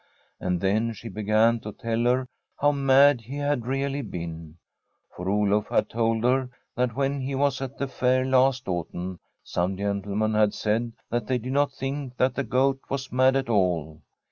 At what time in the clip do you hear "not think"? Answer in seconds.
11.53-12.17